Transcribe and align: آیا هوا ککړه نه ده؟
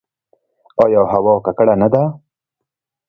آیا 0.83 1.01
هوا 1.11 1.33
ککړه 1.45 1.75
نه 1.81 1.87
ده؟ 1.93 2.03